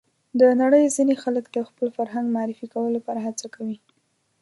[0.39, 3.77] د نړۍ ځینې خلک د خپل فرهنګ معرفي کولو لپاره هڅه کوي.